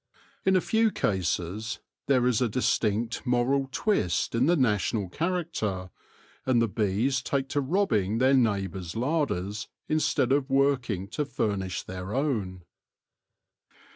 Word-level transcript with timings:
In 0.47 0.55
a 0.55 0.61
few 0.61 0.89
cases 0.89 1.77
there 2.07 2.25
is 2.25 2.41
a 2.41 2.49
distinct 2.49 3.23
moral 3.23 3.69
twist 3.71 4.33
in 4.33 4.47
the 4.47 4.55
national 4.55 5.09
character, 5.09 5.91
and 6.43 6.59
the 6.59 6.67
bees 6.67 7.21
take 7.21 7.47
to 7.49 7.61
robbing 7.61 8.17
their 8.17 8.33
neighbours' 8.33 8.95
larders 8.95 9.67
instead 9.87 10.31
of 10.31 10.49
working 10.49 11.07
to 11.09 11.23
furnish 11.23 11.83
their 11.83 12.15
own. 12.15 12.63